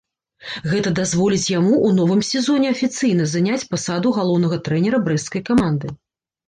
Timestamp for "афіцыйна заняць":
2.77-3.63